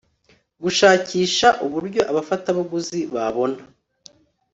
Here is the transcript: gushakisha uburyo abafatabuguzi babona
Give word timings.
gushakisha 0.63 1.47
uburyo 1.65 2.01
abafatabuguzi 2.11 2.99
babona 3.13 3.59